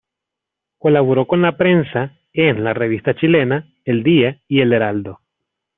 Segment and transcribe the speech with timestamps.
[0.79, 5.19] Colaboró con la prensa en la ""Revista Chilena"", ""El Día"" y ""El Heraldo"".